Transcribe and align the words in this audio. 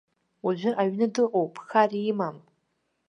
Уажәы 0.45 0.71
аҩны 0.81 1.07
дыҟоуп, 1.13 1.53
хар 1.67 1.91
имам. 2.09 2.37